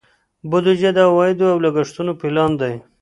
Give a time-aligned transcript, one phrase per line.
[0.49, 2.75] بودیجه د عوایدو او لګښتونو پلان دی.